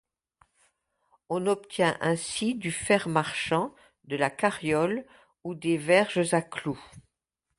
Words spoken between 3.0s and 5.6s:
marchand, de la carriole ou